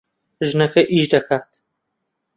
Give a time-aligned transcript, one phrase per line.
[0.49, 1.49] ژنەکە ئیش دەکات.